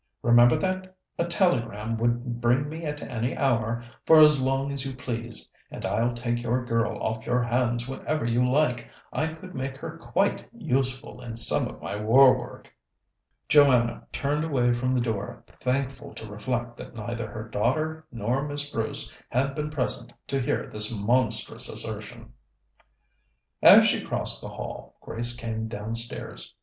[0.23, 4.95] Remember that a telegram would bring me at any hour, for as long as you
[4.95, 8.89] please, and I'll take your girl off your hands whenever you like.
[9.13, 12.73] I could make her quite useful in some of my war work."
[13.47, 18.71] Joanna turned away from the door, thankful to reflect that neither her daughter nor Miss
[18.71, 22.33] Bruce had been present to hear this monstrous assertion.
[23.61, 26.55] As she crossed the hall, Grace came downstairs.